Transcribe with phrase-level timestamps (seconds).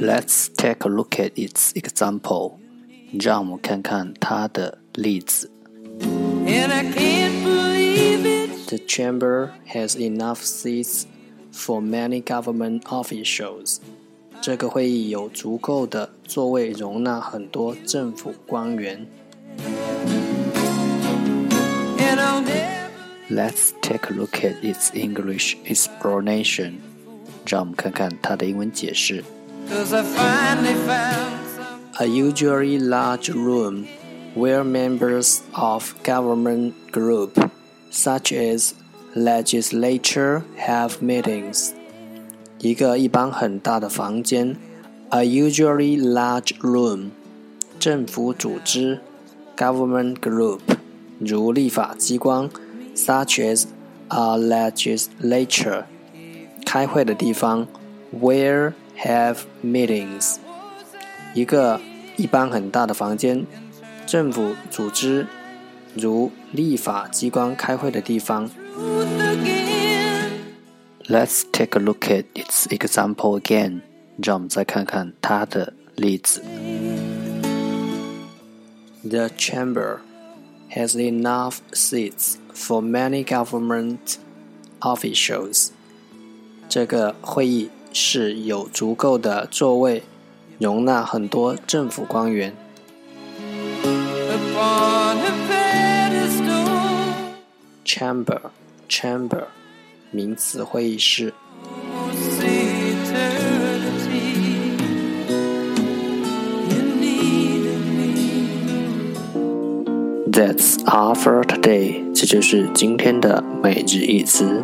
[0.00, 2.58] Let's take a look at its example.
[3.12, 5.50] 让我们看看它的例子。
[8.68, 11.04] The chamber has enough seats
[11.52, 13.78] for many government officials.
[14.40, 19.06] 这个会议有足够的座位容纳很多政府官员。
[23.28, 26.74] Let's take a look at its English explanation.
[27.46, 29.24] 让我们看看它的英文解释。
[31.98, 33.86] A usually large room
[34.34, 37.38] where members of government group,
[37.90, 38.74] such as
[39.14, 41.72] legislature, have meetings.
[42.58, 44.56] 一个一般很大的房间，
[45.10, 47.10] a usually large room，
[47.78, 49.00] 政府组织，
[49.56, 50.60] government group，
[51.18, 52.50] 如立法机关，
[52.94, 53.64] such as
[54.08, 55.84] a legislature，
[56.64, 57.66] 开会的地方，
[58.20, 60.36] where have meetings，
[61.34, 61.80] 一个
[62.16, 63.46] 一般很大的房间，
[64.06, 65.26] 政府组织
[65.94, 68.50] 如立法机关开会的地方。
[71.08, 73.82] Let's take a look at its example again。
[74.22, 76.42] 让我们再看看它的例子。
[79.02, 79.98] The chamber
[80.70, 84.16] has enough seats for many government
[84.80, 85.68] officials。
[86.68, 90.03] 这个会议 室有足够的座位，
[90.59, 92.55] 容纳很多政府官员。
[97.85, 99.43] Chamber，chamber，
[100.11, 101.33] 名词会议室。
[110.31, 112.01] That's all for today。
[112.15, 114.63] 这就是今天的每日一词。